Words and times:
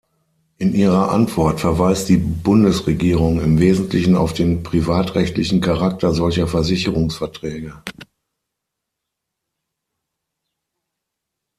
In 0.57 0.73
ihrer 0.73 1.11
Antwort 1.11 1.59
verweist 1.59 2.09
die 2.09 2.17
Bundesregierung 2.17 3.39
im 3.39 3.59
Wesentlichen 3.59 4.15
auf 4.15 4.33
den 4.33 4.63
privatrechtlichen 4.63 5.61
Charakter 5.61 6.11
solcher 6.11 6.47
Versicherungsverträge. 6.47 7.83